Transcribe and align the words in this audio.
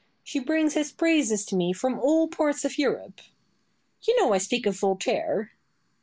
She 0.23 0.39
brings 0.39 0.73
his 0.73 0.91
praises 0.91 1.45
to 1.45 1.55
me 1.55 1.73
from 1.73 1.99
all 1.99 2.27
parts 2.27 2.65
of 2.65 2.79
Europe. 2.79 3.21
You 4.01 4.19
know 4.19 4.33
I 4.33 4.39
speak 4.39 4.65
of 4.65 4.75
Voltaire. 4.75 5.51